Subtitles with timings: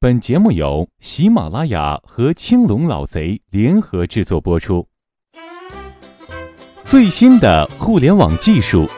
[0.00, 4.86] 本节目由喜马拉雅和青龙老贼联合制作播出。
[6.84, 8.88] 最新的互联网技术，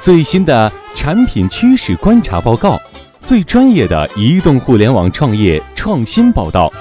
[0.00, 2.76] 最新的产品趋势观察报告，
[3.22, 6.72] 最专业的移动互联网创业创新报道，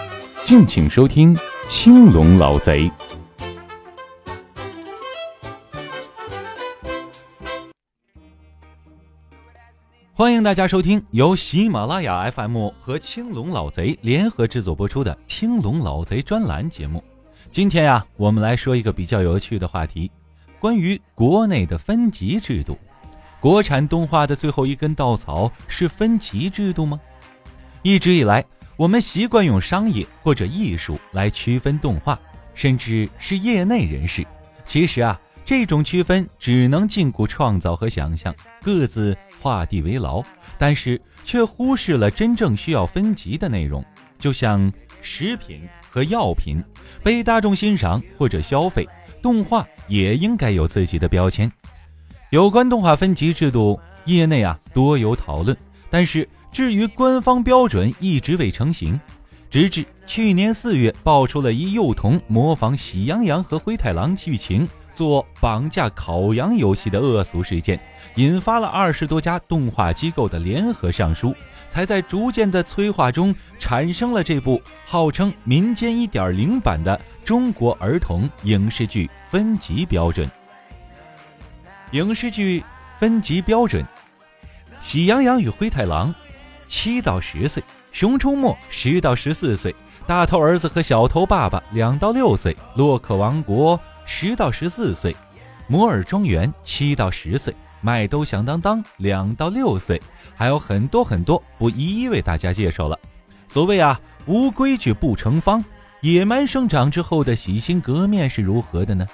[0.44, 1.38] 敬请收听
[1.68, 2.92] 青龙老贼。
[10.18, 17.04] 欢迎大家收听由喜马拉雅 FM 和青龙老贼联合制作播出的《青龙老贼》专栏节目。
[17.52, 20.10] 今天呀，我们来说一个比较有趣的话题，
[20.60, 22.80] 关于国内的分级制度。
[23.40, 27.00] 国产动画的最后一根稻草是分级制度吗？
[27.84, 28.44] 一直以来，
[28.76, 32.20] 我们习惯用商业或者艺术来区分动画，
[32.56, 34.26] 甚至是业内人士。
[34.66, 39.16] 其实啊，这种区分只能禁锢创造和想象，各自。
[39.40, 40.24] 画地为牢，
[40.58, 43.84] 但是却忽视了真正需要分级的内容。
[44.20, 46.64] 就像食品和药品
[47.04, 48.88] 被大众欣赏或者消费，
[49.22, 51.52] 动画也应该有自己的标签。
[52.32, 55.56] 有关动画分级制度，业内啊多有讨论，
[55.90, 59.00] 但是至于官方标准一直未成型。
[59.50, 64.68] 直至去年四月，爆出了一幼童模仿《喜羊羊和灰太狼》剧情。
[64.98, 67.80] 做绑架烤羊游戏的恶俗事件，
[68.16, 71.36] 引发了二十多家动画机构的联合上书，
[71.70, 80.28] 才在逐渐的催化中产生了这部号称民间一点零版的中国儿童影视剧分级标准。
[81.92, 82.64] 影视剧
[82.98, 83.84] 分级标准：
[84.82, 86.12] 《喜羊羊与灰太狼》
[86.68, 89.72] 七到十岁，《熊出没》十到十四岁，
[90.08, 93.78] 《大头儿子和小头爸爸》两到六岁，《洛克王国》。
[94.10, 95.14] 十到十四岁，
[95.68, 100.02] 摩尔庄园七到十岁，麦兜响当当两到六岁，
[100.34, 102.98] 还有很多很多，不一一为大家介绍了。
[103.50, 105.64] 所谓啊，无规矩不成方。
[106.02, 109.06] 野蛮生长之后的洗心革面是如何的呢？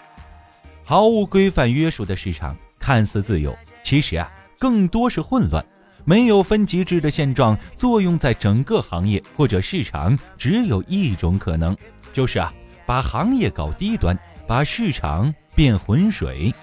[0.84, 5.66] 毫无规范约束的市场，看似自由，其实啊，更多是混乱。
[6.06, 11.76] 没有分级制的现状，作用在整个行业或者市场，只有一种可能，
[12.14, 12.54] 就是啊，
[12.86, 14.16] 把行业搞低端。
[14.48, 16.54] 把市场变浑水。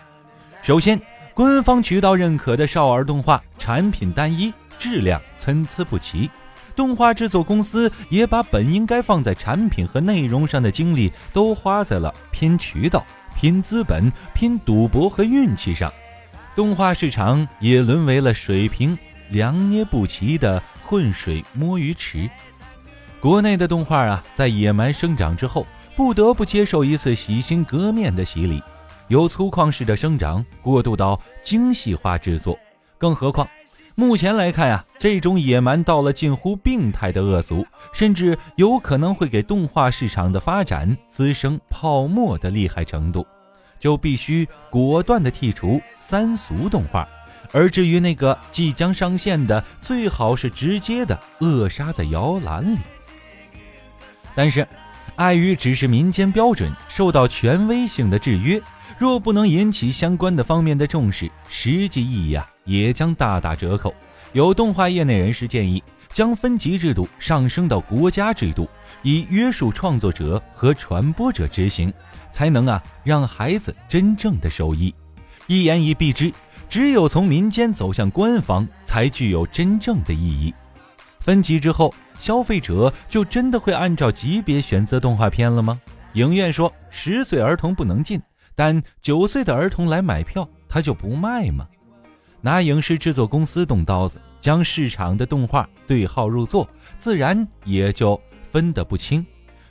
[0.62, 1.00] 首先，
[1.34, 6.30] 官方渠道认可的少儿动画产品单一，质量参差不齐。
[6.76, 13.04] 动画制作公司也把本应该放在产品和内容上的精力，都花在了拼渠道、
[13.34, 15.92] 拼资本、拼赌博和运气上。
[16.54, 18.96] 动画市场也沦为了水平
[19.30, 22.28] 良捏不齐的浑水摸鱼池。
[23.20, 25.66] 国内的动画啊，在野蛮生长之后。
[26.00, 28.62] 不得不接受一次洗心革面的洗礼，
[29.08, 32.58] 由粗犷式的生长过渡到精细化制作。
[32.96, 33.46] 更何况，
[33.96, 43.26] 目前来看呀，这种野蛮到了近乎病态的恶俗，甚至有可能会给动画市场的发展滋生泡沫的厉害程度，
[43.78, 47.06] 就必须果断地剔除三俗动画。
[47.52, 52.78] 而至于那个即将上线的，最好是直接的扼杀在摇篮里。
[54.34, 54.66] 但是。
[55.16, 58.60] 碍于只是民间标准，受到权威性的制约，
[58.98, 63.94] 若不能引起相关的方面的重视，实际意义啊也将大打折扣。
[64.32, 65.82] 有动画业内人士建议，
[66.12, 68.68] 将分级制度上升到国家制度，
[69.02, 71.92] 以约束创作者和传播者执行，
[72.32, 74.94] 才能啊让孩子真正的受益。
[75.46, 76.32] 一言以蔽之，
[76.68, 80.54] 只有从民间走向官方，才具有真正的意义。
[81.20, 81.94] 分级之后。
[82.20, 85.80] 消费者就真的会按照级别选择动画片了吗？
[86.12, 88.20] 影院说十岁儿童不能进，
[88.54, 91.66] 但九岁的儿童来买票，他就不卖吗？
[92.42, 98.20] 拿影视制作公司动刀子，将市场的动画对号入座，自然也就
[98.52, 99.24] 分得不清。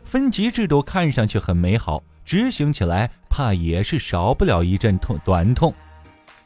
[0.04, 5.72] 分级制度看上去很美好，执行起来怕也是少不了一阵痛短痛。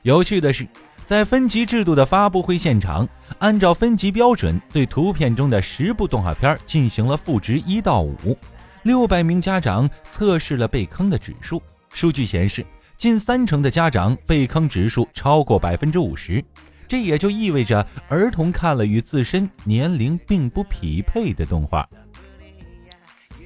[0.02, 0.68] 有趣的是。
[1.06, 3.08] 在分级制度的发布会现场，
[3.40, 8.38] 按照分级标准，对图片中的十部动画片进行了赋值一到五。
[8.84, 11.62] 六百名家长测试了被坑的指数，
[11.94, 12.66] 数据显示，
[12.98, 16.44] 近三成的家长被坑指数超过百分之五十。
[16.88, 21.88] 这也就意味着儿童看了与自身年龄并不匹配的动画。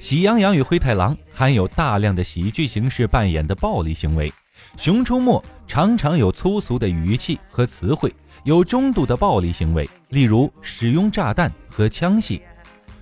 [0.00, 4.30] 喜羊羊与灰太狼》含有大量的喜剧形式扮演的暴力行为。
[4.76, 8.14] 《熊出没》常常有粗俗的语气和词汇，
[8.44, 12.40] 有中度的暴力行为，例如使用炸弹和枪械。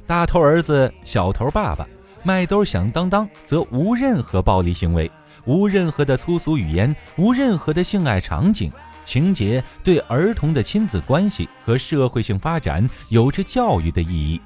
[0.07, 1.87] 大头儿子、小头爸爸、
[2.23, 5.11] 麦兜响当当则无任何暴力行为，
[5.45, 8.71] 无任何的粗俗语言，无任何的性爱场景。
[9.05, 14.41] 情节对儿童的亲子关系和社会性发展有着教育的意义。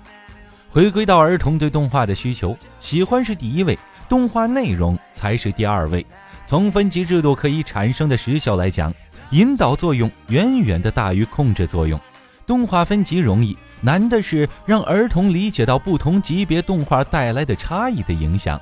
[0.68, 3.78] 回归到儿童对动画的需求，喜欢是第一位，
[4.08, 6.04] 动画内容才是第二位。
[6.50, 8.92] 从分级制度可以产生的实效来讲，
[9.30, 11.96] 引导作用远远的大于控制作用。
[12.44, 18.60] 动画分级容易，难的是让儿童理解到不同级别动画带来的差异的影响。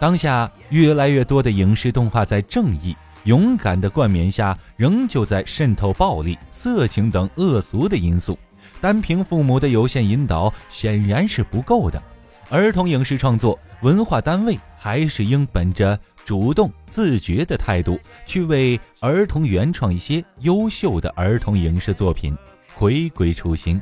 [0.00, 8.38] 当下越来越多的影视动画在正义、勇敢的冠冕下，仍旧在渗透暴力、色情等恶俗的因素。
[8.80, 12.02] 单凭父母的有限引导显然是不够的。
[12.48, 16.00] 儿童影视创作，文化单位还是应本着。
[16.28, 22.36] 主动自觉的态度，去为儿童原创一些优秀的儿童影视作品，
[22.74, 23.80] 回归初心。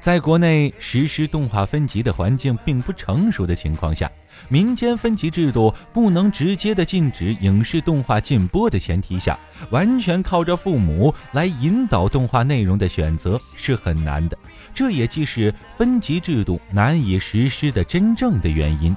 [0.00, 4.10] 在国内实施动画分级的环境并不成熟的情况下，
[4.48, 9.38] 民间分级制度不能直接的禁止影视动画禁播的前提下，
[9.70, 14.36] 完全靠着父母来引导动画内容的选择是很难的。
[14.74, 18.96] 这也既是分级制度难以实施的真正的原因。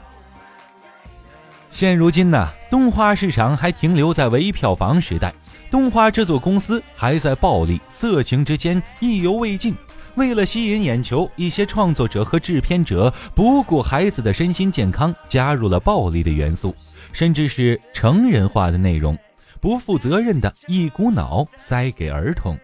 [1.76, 5.36] 现如今呢，动画市场还停留在唯票房时代，
[5.70, 9.76] 动画制作公司还在暴力、色情之间意犹未尽。
[10.16, 16.74] 为了吸引眼球，一些创作者和制片者不顾孩子的身心健康，加入了暴力的元素，
[17.12, 19.18] 甚至是成人化的内容，
[19.60, 22.58] 不负责任的一股脑塞给儿童。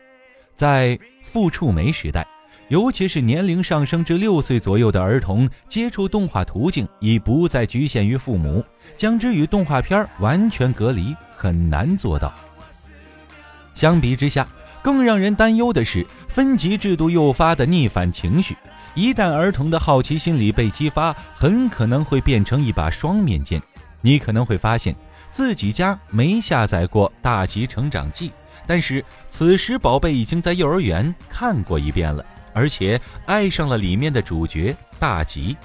[0.55, 2.25] 在傅触媒时代。
[2.71, 8.63] 尤其是年龄上升至六岁左右的儿童，接触动画途径已不再局限于父母，
[8.95, 12.33] 将之与动画片完全隔离很难做到。
[13.75, 14.47] 相比之下，
[14.81, 18.55] 更让人担忧的是分级制度诱发的逆反情绪。
[18.95, 23.61] 一旦儿童的好奇心理被激发，很可能会变成一把双面剑。
[23.99, 24.95] 你可能会发现
[25.29, 28.29] 自己家没下载过《大吉成长记》，
[28.65, 32.25] 但是此时宝贝已经在幼儿园看过一遍了。
[32.53, 35.55] 而且爱上了里面的主角大吉，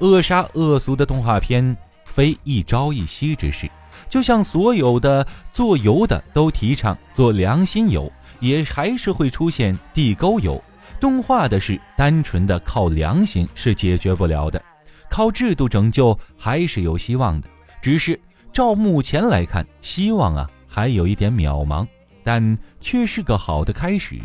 [0.00, 3.70] 扼杀恶俗的动画片非一朝一夕之事。
[4.08, 8.10] 就像所有的做油的都提倡做良心油，
[8.40, 10.62] 也还是会出现地沟油。
[11.00, 14.62] 动画的事，单纯的靠良心是解决不了的，
[15.10, 17.48] 靠制度拯救还是有希望的。
[17.82, 18.18] 只是
[18.52, 21.86] 照目前来看，希望啊还有一点渺茫，
[22.22, 24.18] 但却是个好的开始。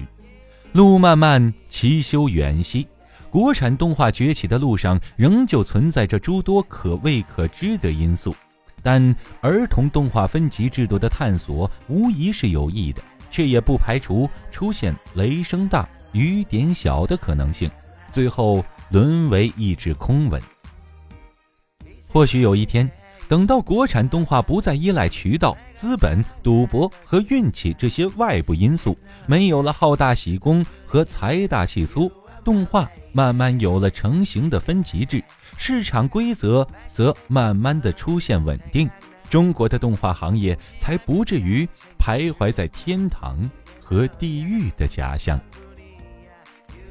[0.74, 2.88] 路漫漫其修远兮，
[3.30, 8.34] 国产动画崛起的路上仍旧存在着诸多可未可知的因素，
[8.82, 17.70] 但儿童动画分级制度的探索无疑是有益的，却也不排除出现雷声大雨点小的可能性，
[18.10, 20.42] 最后沦为一纸空文。
[22.08, 22.90] 或许有一天。
[23.32, 32.12] 等到国产动画不再依赖渠道、资本、赌博和运气这些外部因素，没有了好大喜功和财大气粗，
[32.44, 35.24] 动画慢慢有了成型的分级制，
[35.58, 38.90] 市场规则则慢慢的出现稳定，
[39.30, 41.66] 中国的动画行业才不至于
[41.98, 43.50] 徘徊在天堂
[43.80, 45.40] 和地狱的假象。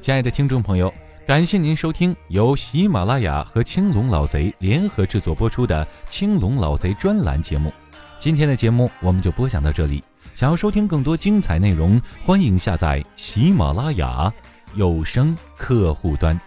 [0.01, 0.91] 亲爱的听众朋友。
[1.27, 7.71] 感谢您收听由喜马拉雅和青龙老贼联合制作播出的《青龙老贼》专栏节目。
[8.17, 10.03] 今天的节目我们就播讲到这里。
[10.33, 14.33] 想要收听更多精彩内容，欢迎下载喜马拉雅
[14.73, 16.37] 有声客户端。